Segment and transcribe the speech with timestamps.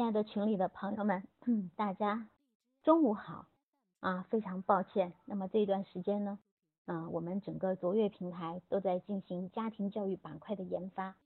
[0.00, 2.26] 亲爱的群里的朋友们，嗯大家
[2.82, 3.44] 中午好
[4.00, 4.22] 啊！
[4.30, 6.38] 非常抱歉，那么这一段时间呢，
[6.86, 11.16] 嗯，我们整个卓越平台都在进行家庭教育板块的研发，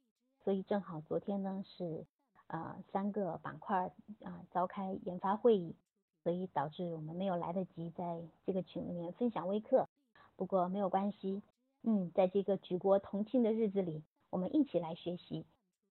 [0.42, 2.04] 所以正好昨天呢是
[2.48, 3.92] 呃三个板块
[4.24, 5.77] 啊召开研发会议，
[6.25, 9.88] 所以导致我们没有来得及在这个群里面分享微课。
[10.34, 11.45] 不过没有关系，
[11.84, 15.46] 嗯，在这个举国同庆的日子里，我们一起来学习，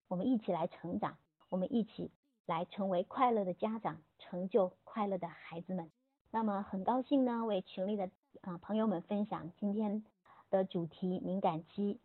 [0.08, 1.18] 我们一起来成长，
[1.50, 2.10] 我们一起。
[2.50, 5.92] 来成为快乐的家长，成就快乐的孩子们。
[6.32, 8.10] 那么很高兴呢，为群里的
[8.42, 10.04] 啊朋友们分享今天
[10.50, 12.00] 的主题敏感期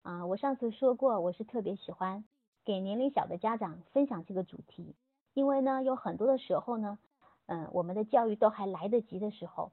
[0.00, 0.24] 啊。
[0.24, 2.24] 我上次说过，我是特别喜欢
[2.64, 4.94] 给年龄小的家长分享这个主题，
[5.34, 6.98] 因为呢，有很多的时候呢，
[7.44, 9.70] 嗯，我们的教育都还来得及的时候，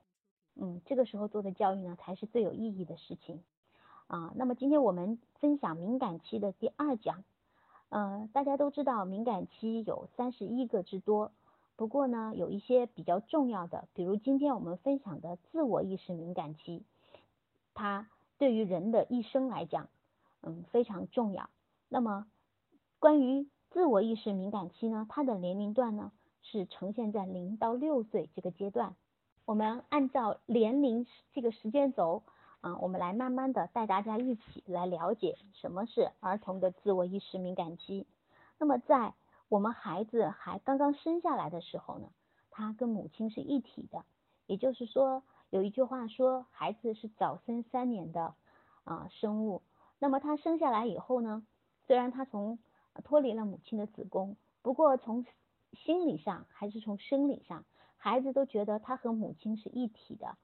[0.56, 3.42] 嗯，这个时候做的教育呢，才是最有意义的事情
[4.08, 4.34] 啊。
[4.36, 7.24] 那么今天我们分享敏感期的第二讲。
[7.90, 11.32] 呃，大家都知道敏感期有三十一个之多，
[11.78, 16.84] 不过呢，有一些比较重要的，比如今天我们分享的自我意识敏感期，
[17.74, 19.88] 它对于人的一生来讲，
[20.42, 21.50] 嗯，非常重要。
[21.88, 22.28] 那么，
[23.00, 28.96] 关于自我意识敏感期呢，它的年龄段呢是呈现在零到六岁这个阶段。
[29.46, 32.24] 我们按照年龄这个时间轴。
[32.62, 38.08] 啊，我们来慢慢的带大家一起来了解什么是儿童的自我意识敏感期。
[38.58, 39.14] 那么在
[39.48, 42.10] 我们孩子还刚刚生下来的时候呢，
[42.50, 44.04] 他跟母亲是一体的，
[44.48, 48.34] 也就是说有一句话说孩子是早生三年的
[48.84, 49.62] 啊生物。
[50.00, 51.46] 那么他生下来以后呢，
[51.86, 52.60] 虽然他从
[53.04, 55.26] 脱离了母亲的子宫，不过从
[55.74, 57.64] 心理上还是从生理上，
[57.98, 60.38] 孩子都觉得他和母亲是一体的。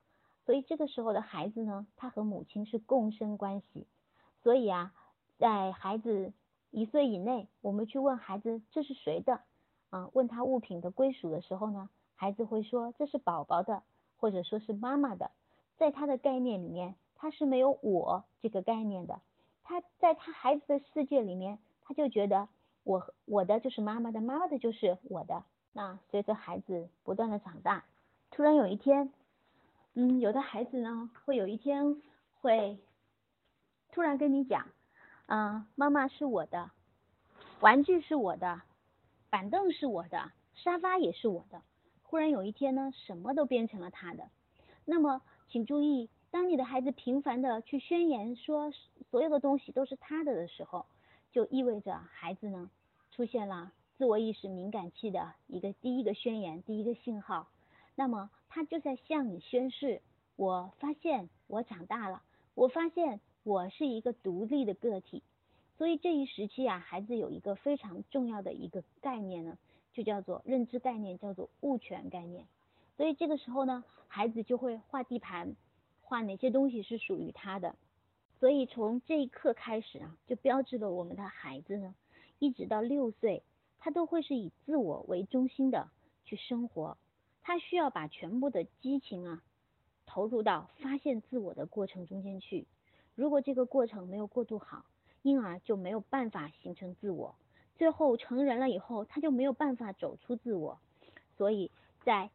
[0.45, 3.87] 所以这个时候的孩子呢，他和母亲是共生关系。
[4.41, 4.93] 所以啊，
[5.37, 6.33] 在孩子
[6.69, 9.39] 一岁以内，我们去问孩子这是谁的
[9.89, 10.09] 啊？
[10.11, 13.83] 问他物品的归属的时候呢，孩子会说这是宝宝的，
[14.17, 15.31] 或者说是妈妈的。
[15.77, 19.21] 在他的概念里面，他是没有我这个概念的。
[19.63, 22.49] 他在他孩子的世界里面，他就觉得
[22.83, 25.43] 我我的就是妈妈的，妈妈的就是我的。
[25.71, 27.85] 那随着孩子不断的长大，
[28.29, 29.13] 突然有一天。
[29.95, 32.01] 嗯，有的孩子呢，会有一天
[32.41, 32.79] 会
[33.91, 34.67] 突然跟你讲，
[35.27, 36.71] 嗯，妈妈是我的，
[37.59, 38.61] 玩具是我的，
[39.29, 41.61] 板凳是我的，沙发也是我的。
[42.01, 44.29] 忽然有一天呢，什么都变成了他的。
[44.83, 48.71] 那么，请注意，当你的孩子频繁的去宣言说
[49.11, 50.87] 所有的东西都是他的的时候，
[51.31, 52.71] 就意味着孩子呢
[53.11, 57.47] 出现了自我意识敏感期的一个第一个宣言，第一个信号。
[57.95, 59.99] 那么他就在向你宣誓：
[60.35, 62.21] 我发现我长大了，
[62.53, 65.23] 我发现我是一个独立的个体。
[65.75, 69.57] 所以这一时期啊，孩子有一个非常重要的一个概念呢，
[69.91, 72.45] 就叫做认知概念，叫做物权概念。
[72.95, 75.55] 所以这个时候呢，孩子就会画地盘，
[76.03, 77.75] 画哪些东西是属于他的。
[78.39, 81.95] 所以从这一刻开始啊，就标志了我们的孩子呢，
[82.37, 83.41] 一直到六岁，
[83.79, 85.89] 他都会是以自我为中心的
[86.23, 86.97] 去生活。
[87.43, 89.43] 他需要把全部的激情啊
[90.05, 92.65] 投入到发现自我的过程中间去。
[93.15, 94.85] 如果这个过程没有过渡好，
[95.21, 97.35] 婴儿就没有办法形成自我。
[97.75, 100.79] 最后成人了以后，他就没有办法走出自我。
[101.37, 101.69] 所以
[102.03, 102.29] 在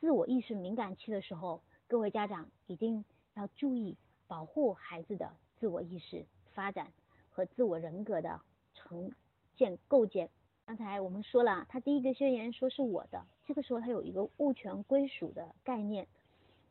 [0.00, 3.04] 自我意识敏感期的时候，各位家长一定
[3.34, 3.96] 要注意
[4.26, 5.30] 保护孩子的
[5.60, 6.92] 自我意识发展
[7.30, 8.40] 和自我人格的
[8.74, 9.12] 成
[9.56, 10.30] 建构建。
[10.68, 16.06] 刚才我们说了，他第一个宣言说是我的，这个时候他有一个物权归属的概念。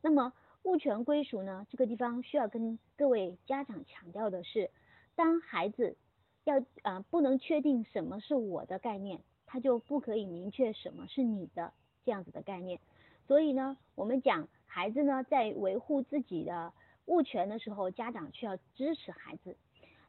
[0.03, 0.31] 那么
[0.61, 4.69] 物权归属呢，这个地方需要跟各位家长强调的是，
[5.15, 5.97] 当孩子
[6.43, 11.73] 要啊不能确定什么是我的概念，他就不可以明确什么是你的
[12.05, 12.79] 这样子的概念。
[13.25, 16.71] 所以呢，我们讲孩子呢在维护自己的
[17.07, 19.57] 物权的时候，家长需要支持孩子。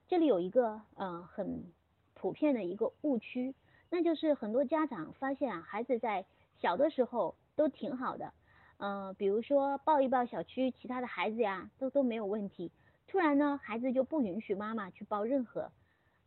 [0.08, 1.64] 这里有一个嗯很
[2.12, 3.54] 普遍的一个误区。
[3.90, 6.24] 那就是很多家长发现啊，孩子在
[6.60, 8.32] 小的时候都挺好的，
[8.76, 12.70] 嗯，比如说抱一抱小区其他的孩子呀，都都没有问题。
[13.06, 15.72] 突然呢，孩子就不允许妈妈去抱任何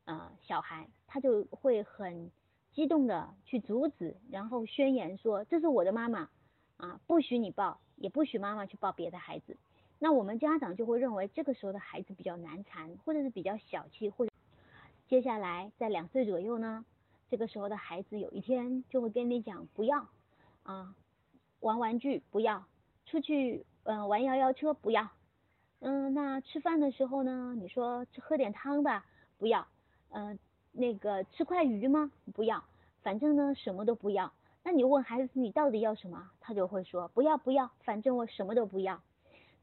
[0.05, 2.31] 呃小孩，他就会很
[2.71, 6.29] 激动的去阻止，然后宣言说这是我的妈妈
[6.77, 9.55] 啊，不许你抱，也不许妈妈去抱别的孩子。
[9.99, 14.31] 那我们家长就会认为这个时候的孩子比较难缠，或者是比较小气，或者
[15.07, 16.83] 接下来在两岁左右呢。
[17.31, 20.05] 这个时候的孩子有一天就会跟你讲不要
[20.63, 20.93] 啊
[21.61, 22.65] 玩玩具不要
[23.05, 25.09] 出去嗯玩摇摇车不要
[25.79, 29.05] 嗯那吃饭的时候呢你说喝点汤吧
[29.37, 29.65] 不要
[30.09, 30.37] 嗯
[30.73, 32.63] 那个吃块鱼吗不要
[33.01, 34.31] 反正呢什么都不要。
[34.63, 39.01] 那你问孩子你到底要什么，他就会说不要不要，反正我什么都不要。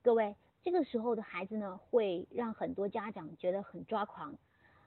[0.02, 4.36] 各位，这个时候的孩子呢，会让很多家长觉得很抓狂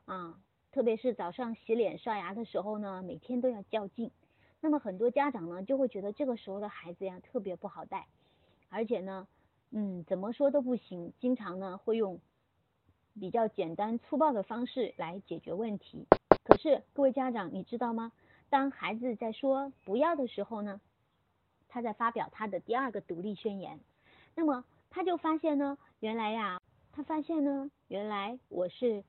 [0.04, 0.38] 啊，
[0.71, 4.12] 特别是早上洗脸刷牙的时候呢，每天都要较劲。
[4.62, 8.07] 那么很多家长呢，就会觉得这个时候的孩子呀特别不好带，
[8.69, 9.27] 而且呢，
[9.71, 12.21] 嗯，怎么说都不行，经常呢会用
[13.19, 16.07] 比较简单粗暴的方式来解决问题。
[16.44, 18.13] 可是各位家长，你知道吗？
[18.50, 20.79] 当孩子在说不要的时候呢，
[21.67, 23.81] 他在发表他的第二个独立宣言。
[24.35, 26.62] 那么他就发现呢，原来呀，
[26.94, 29.03] 他发现呢，原来我是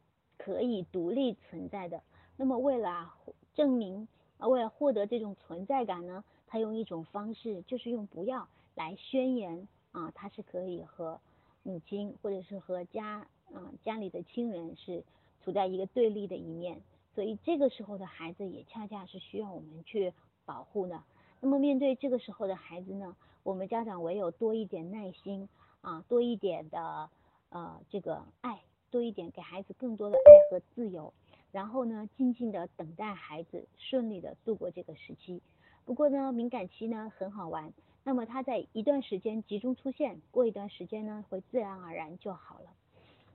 [0.44, 2.03] 可以独立存在的。
[2.37, 3.17] 那么为了啊
[3.55, 4.09] 证明
[4.39, 4.49] 啊。
[4.49, 11.21] 为了获得这种存在感呢，他用一种方式，就是用不要来宣言啊，他是可以和
[11.62, 15.05] 母亲或者是和家啊家里的亲人是
[15.44, 16.81] 处在一个对立的一面，
[17.15, 20.12] 所以这个时候的孩子也恰恰是需要我们去
[20.44, 21.00] 保护的。
[21.41, 25.49] 那么面对这个时候的孩子呢，我们家长唯有多一点耐心
[25.83, 27.09] 啊，多一点的
[27.50, 28.61] 呃这个爱，
[28.93, 31.12] 多一点给孩子更多的爱和自由。
[31.50, 35.43] 然后呢，静静的等待孩子顺利的度过这个时期。
[35.85, 37.73] 不过呢，敏感期呢很好玩，
[38.05, 42.71] 那么它在一段时间集中出现，过一段时间呢会自然而然就好了。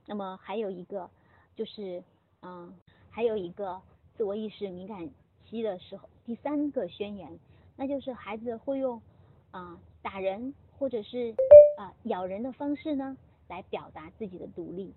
[0.06, 1.08] 那么还有一个
[1.54, 2.02] 就是，
[2.42, 2.74] 嗯，
[3.10, 3.80] 还有一个
[4.16, 5.08] 自我意识敏感
[5.44, 7.38] 期的时候，第三个宣言，
[7.76, 9.00] 那就是孩子会用
[9.52, 11.34] 啊打人或者是
[11.76, 13.16] 啊咬人的方式呢
[13.46, 14.92] 来表达自己的独立。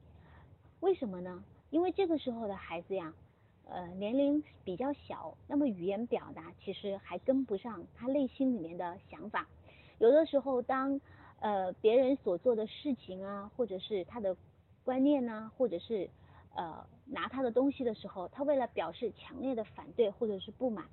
[0.82, 1.44] 为什么呢？
[1.70, 3.14] 因为这个时候的孩子呀，
[3.66, 9.48] 呃，年龄比较小，那么语言表达其实还跟不上他内心里面的想法。
[10.00, 11.00] 有的时候，当
[11.40, 14.36] 呃别人所做的事情啊，或者是他的
[14.84, 16.10] 观念呐，或者是
[16.56, 20.84] 呃拿他的东西的时候，他为了表示强烈的反对或者是不满，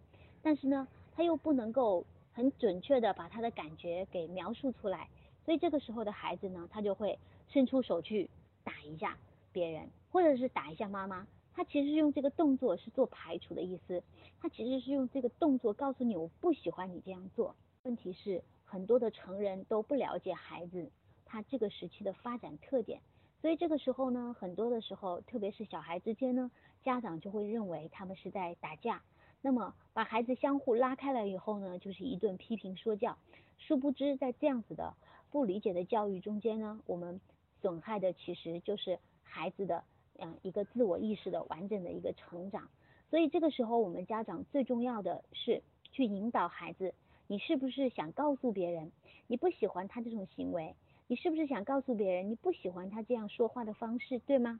[0.42, 0.86] 但是呢，
[1.16, 5.08] 他又不能够很准确的把他的感觉给描述出来，
[5.46, 7.18] 所以这个时候的孩子呢，他就会
[7.48, 8.28] 伸出手去
[8.62, 9.16] 打一下
[9.58, 9.90] 别人。
[10.10, 14.02] 或者是打一下妈妈，他其实用这个动作是做排除的意思，
[14.40, 17.54] 他其实是用这个动作告诉你我不喜欢你这样做。
[17.82, 20.90] 问题是很多的成人都不了解孩子
[21.26, 23.00] 他这个时期的发展特点，
[23.42, 26.50] 所以这个时候呢，很多的时候，特别是小孩之间呢，
[26.82, 29.02] 家长就会认为他们是在打架，
[29.42, 33.18] 那么把孩子相互拉开了以后呢，就是一顿批评说教。
[33.58, 34.94] 殊不知在这样子的
[35.30, 37.20] 不理解的教育中间呢，我们
[37.60, 38.98] 损害的其实就是
[39.28, 39.84] 孩子的。
[40.20, 42.68] 嗯，一个自我意识的完整的一个成长，
[43.08, 46.92] 所以这个时候我们家长最重要的是去引导孩子，
[47.28, 48.90] 你是不是想告诉别人
[49.28, 50.74] 你不喜欢他这种行为？
[51.06, 54.58] 你是不是想告诉别人你不喜欢他这样说话的方式，对吗？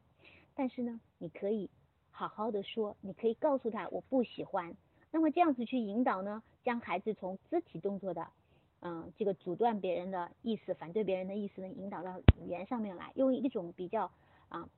[0.55, 1.69] 但是呢，你可以
[2.12, 4.76] 好好的说，你可以告诉他我不喜欢。
[5.11, 8.29] 那么这样子去引导呢，将孩子从肢体动作的
[8.79, 14.09] 嗯这个阻断别人的意思、反对别人的意思呢，引导到语言上面来，用一种比较
[14.48, 14.68] 啊。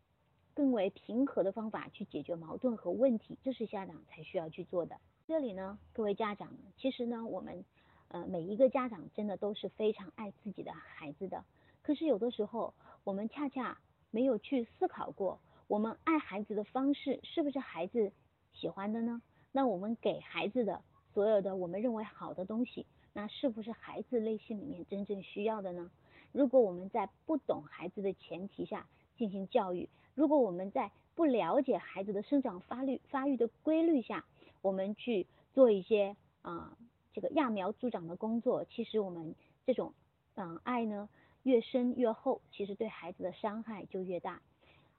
[0.53, 4.99] 更为平和的方法去解决矛盾和问题，这是家长才需要去做的。
[5.27, 7.65] 这里呢，各位家长，其实呢，我们
[8.09, 11.45] 呃每一个家长真的都是非常爱自己的孩子的。
[11.83, 12.75] 可是有的时候，
[13.05, 13.79] 我们恰恰
[14.11, 18.13] 没有去思考过，我们爱孩子的方式是不是孩子
[18.53, 19.23] 喜欢的呢？
[19.53, 20.83] 那我们给孩子的
[21.15, 25.91] 所有的我们认为好的东西，那是不是孩子内心里面真正需要的呢？
[26.33, 34.25] 如果我们在不懂孩子的前提下进行教育，如果我们在不了解孩子的生长发育发育的规律下，
[34.63, 36.77] 我们去做一些啊
[37.13, 39.35] 这个揠苗助长的工作，其实我们
[39.67, 39.93] 这种
[40.35, 41.09] 嗯爱呢
[41.43, 44.41] 越深越厚，其实对孩子的伤害就越大。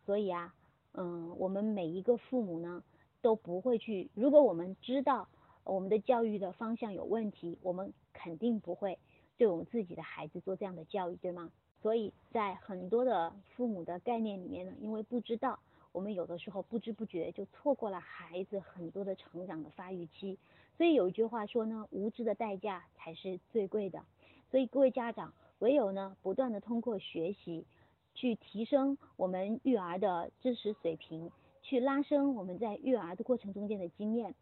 [0.05, 0.53] 所以啊，
[0.93, 2.83] 嗯，我们每一个父母呢
[3.21, 5.27] 都不会去，如果我们知道
[5.63, 8.99] 我们的教育的方向有问题，我们肯定不会
[9.41, 11.49] 对我们自己的孩子做这样的教育，对吗？
[11.81, 15.57] 所以在很多的父母的概念里面呢，因为不知道，
[15.91, 20.37] 我们有的时候不知不觉就错过了孩子很多的成长的发育期。
[20.77, 24.03] 所以有一句话说呢，无知的代价才是最贵的。
[24.51, 27.65] 所以各位家长，唯有呢不断的通过学习，
[28.13, 31.31] 去提升我们育儿的知识水平，
[31.63, 34.35] 去拉升我们在育儿的过程中间的经验。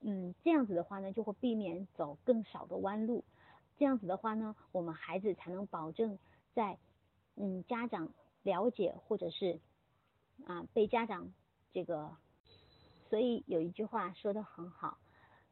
[0.00, 3.22] 嗯，这样子的话呢，就会避免走更少的弯路。
[3.78, 6.18] 这样子的话呢，我们孩子才能保证。
[6.54, 6.76] 在
[7.36, 9.60] 嗯家长了解或者是
[10.44, 11.32] 啊被家长
[11.72, 12.16] 这个，
[13.08, 14.98] 所以有一句话说的很好，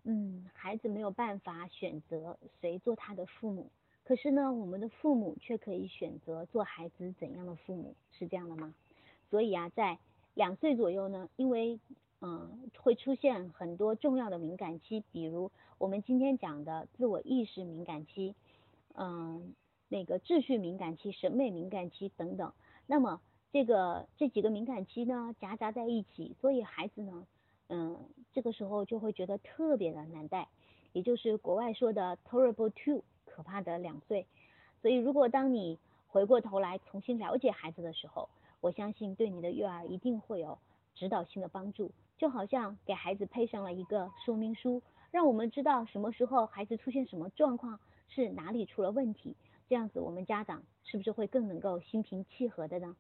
[0.03, 3.71] 嗯孩子没有办法选择谁做他的父母，
[4.03, 8.75] 可是呢我们的父母却可以选择做孩子怎样的父母，是这样的吗？
[9.31, 10.01] 所以啊在
[10.35, 11.79] 两岁左右呢，因为
[12.21, 18.35] 嗯，会出现很多重要的敏感期，比如我们今天讲的自我意识敏感期，
[18.95, 19.55] 嗯，
[19.89, 22.53] 那个秩序敏感期、审美敏感期等等。
[22.87, 23.21] 那么
[23.53, 27.27] 这个这几个敏感期呢，夹杂在一起，所以孩子呢，
[27.69, 27.99] 嗯，
[28.33, 30.49] 这个时候就会觉得特别的难带，
[30.93, 34.27] 也就是国外说的 terrible two，可怕的两岁。
[34.81, 38.31] 所以如果当你回过头来重新了解孩子的时候，
[38.61, 40.59] 我相信对你的育儿一定会有
[40.97, 41.93] 指导性的帮助。
[42.19, 49.37] 就好像给孩子配上了一个说明书，让我们知道什么时候孩子出现什么状况，是哪里出了问题。
[49.69, 52.97] 这样子，我们家长是不是会更能够心平气和的呢？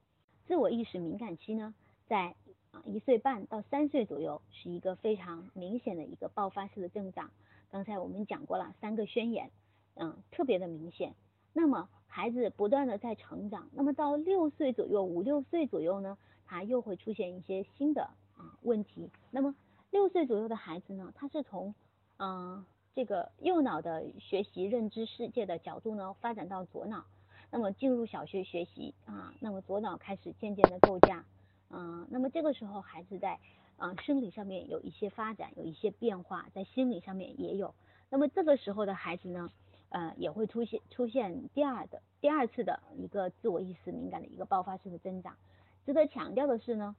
[0.46, 1.74] 自我意识敏感期呢，
[2.06, 2.34] 在
[2.72, 7.30] 啊一岁半到三岁左右是一个非常明显的一个爆发式的增长。
[7.70, 9.50] 刚才我们讲过了三个宣言，
[9.94, 11.14] 嗯，特别的明显。
[11.52, 18.10] 那么孩子不断的在成长，那么到六岁左右，五六岁左右呢，他又会出现一些新的。
[18.38, 19.10] 啊，问题。
[19.30, 19.54] 那么
[19.90, 21.74] 六岁左右的孩子呢，他是从
[22.18, 27.06] 嗯这个右脑的学习认知世界的角度呢，发展到左脑。
[27.50, 31.24] 那么进入小学学习啊，那么左脑开始渐渐的构架。
[31.70, 33.38] 嗯，那么这个时候孩子在
[33.78, 37.74] 啊生理上面有一些发展，有一些变化，在心理上面也有。
[38.10, 39.50] 那么这个时候的孩子呢，
[39.88, 45.38] 呃也会出现出现第二的第二次的一个自我意识敏感的一个爆发式的增长。
[45.86, 46.94] 值得强调的是呢。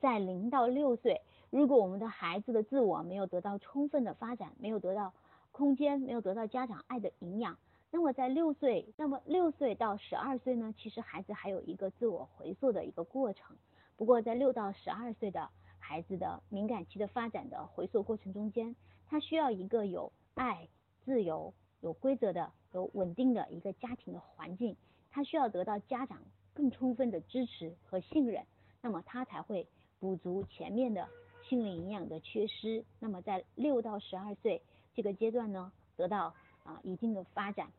[0.00, 1.20] 在零到六岁，
[1.50, 5.12] 如果我们的孩子的自我没有得到充分的发展，没有得到
[5.52, 7.56] 空间，没有得到家长爱的营养，
[7.90, 10.74] 那么在六岁，那么六岁到十二岁呢？
[10.76, 13.56] 其实孩子还有一个自我回溯的一个过程。
[13.96, 15.48] 不过在六到十二岁的
[15.78, 18.74] 孩子的敏感期的发展的回溯过程中间，
[19.06, 20.68] 他需要一个有爱、
[21.04, 24.76] 自由、有规则的、有稳定的一个家庭的环境，
[25.10, 26.18] 他需要得到家长
[26.54, 28.44] 更充分的支持和信任，
[28.80, 29.66] 那么他才会。
[30.02, 31.08] 补足前面的
[31.44, 34.60] 心理营养的缺失，那么在六到十二岁
[34.96, 37.70] 这个阶段呢，得到啊一定的发展。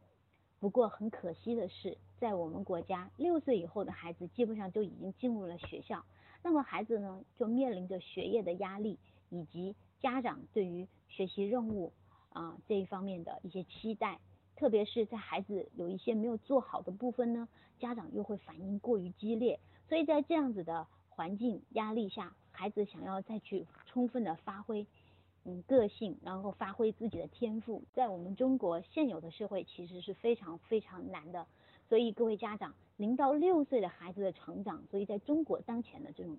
[0.62, 6.06] 不过很可惜的是，在我们国家，六岁以后的孩子基本上就已经进入了学校，
[6.42, 8.98] 那么孩子呢就面临着学业的压力，
[9.30, 11.92] 以及家长对于学习任务
[12.30, 14.18] 啊这一方面的一些期待，
[14.63, 20.88] 特别是在孩子有一些没有做好的部分呢，家长又会反应过于激烈，所以在这样子的。
[21.15, 24.88] 环境压力下，孩子想要再去充分的发挥
[25.43, 31.46] 嗯个性，然后发挥自己的天赋，在我们中国现有的社会其实是非常非常难的。
[31.88, 36.36] 所以各位家长，零到六岁的孩子的成长，所以在中国当前的这种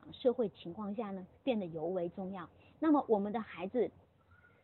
[0.00, 2.50] 啊社会情况下呢，变得尤为重要。
[2.80, 3.90] 那么我们的孩子，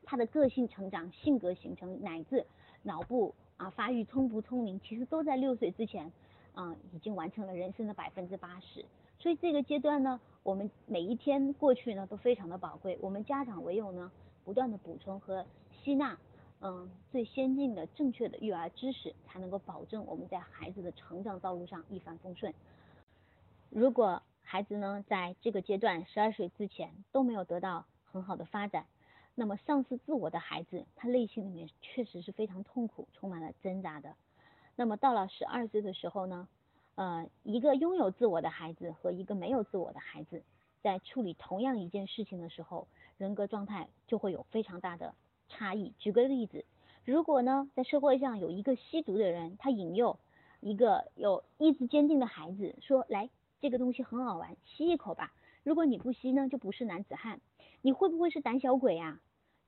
[0.03, 2.47] 他的个性成长、性格形成，乃至
[2.85, 6.13] 脑部啊发育聪不聪明，其实都在六岁之前
[6.55, 8.85] 啊已经完成了人生的百分之八十。
[9.19, 12.97] 所以这个阶段呢，我们每一天过去呢都非常的宝贵。
[13.01, 14.13] 我们家长唯有呢
[14.45, 15.45] 不断的补充和
[15.83, 16.19] 吸纳，
[16.61, 22.53] 嗯，最先进的正确的育儿知识，才能够保证我们在孩子的成长道路上一帆风顺。
[23.71, 28.87] 如果孩子呢在这个阶段十二岁之前都没有得到很好的发展，
[29.35, 34.15] 那么丧失自我的孩子，他内心里面确实是非常痛苦，充满了挣扎的。
[34.77, 36.49] 那么到了十二岁的时候呢？
[36.97, 40.45] 呃，一个拥有自我的孩子和一个没有自我的孩子，
[40.81, 42.87] 在处理同样一件事情的时候，
[43.19, 45.13] 人格状态就会有非常大的
[45.49, 45.93] 差异。
[45.99, 46.65] 举个例子，
[47.05, 50.17] 如果呢，在社会上有一个吸毒的人，他引诱
[50.61, 53.29] 一个有意志坚定的孩子，说：“来，
[53.61, 55.33] 这个东西很好玩，吸一口吧。
[55.65, 57.41] 如果你不吸呢，就不是男子汉。
[57.85, 59.21] 你会不会是胆小鬼呀？”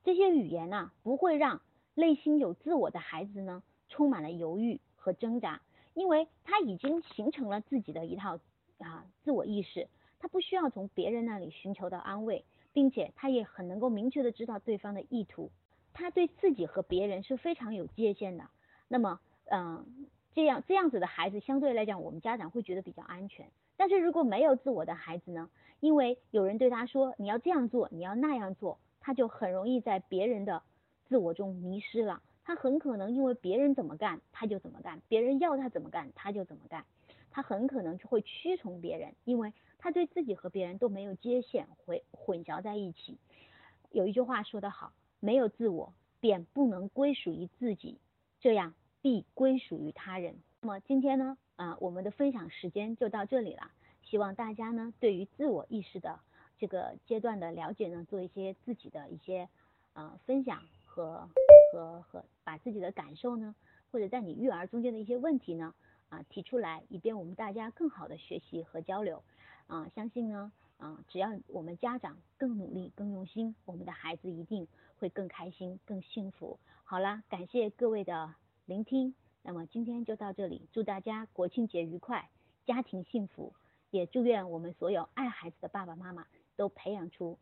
[0.02, 1.60] 这些语言呢，不会让
[1.94, 5.60] 内心有自我的孩子呢，充满了犹豫和挣扎。
[5.92, 8.38] 因为他已经形成了自己的一套
[8.78, 15.50] 啊自我意识，他不需要从别人那里寻求到安慰，并且他也很能够明确的知道对方的意图，
[15.92, 18.48] 他对自己和别人是非常有界限的。
[18.88, 23.50] 那么，嗯，这样这样子的孩子相对来讲，我们家长会觉得比较安全。
[23.76, 25.50] 但是如果没有自我的孩子呢？
[25.80, 30.62] 因为有人对他说你要这样做，你要那样做，他就很容易在别人的
[31.04, 32.22] 自我中迷失了。
[32.44, 36.84] 他很可能因为别人怎么干他就怎么干，别人要他怎么干他就怎么干，
[37.30, 43.18] 他很可能就会屈从别人，因为他对自己和别人都没有界限，混混淆在一起。
[43.90, 47.98] 有一句话说得好，没有自我便不能归属于自己，
[48.40, 50.36] 这样必归属于他人。
[50.62, 53.70] 那么今天呢，啊，我们的分享时间就到这里了，
[54.04, 56.20] 希望大家呢对于自我意识的
[56.58, 59.48] 这个阶段的了解呢，做一些自己的一些
[59.94, 61.28] 呃分享和。
[61.72, 63.54] 和和把自己的感受呢，
[63.90, 65.74] 或者在你育儿中间的一些问题呢，
[66.08, 69.22] 啊提出来，以便我们大家更好的学习和交流，
[69.66, 76.58] 啊相信呢，啊，只要我们家长更努力、更用心，我们的孩子一定会更开心、更幸福。
[76.84, 78.34] 好啦，感谢各位的
[78.64, 79.14] 聆听，
[79.48, 82.28] 那么今天就到这里，祝大家国庆节愉快，
[82.64, 83.54] 家庭幸福，
[83.92, 86.26] 也祝愿我们所有爱孩子的爸爸妈妈
[86.56, 87.38] 都培养出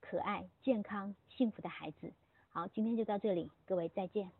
[0.00, 2.10] 可爱、健康、幸福的孩子。
[2.48, 4.30] 好，今天就到这里，各位再见。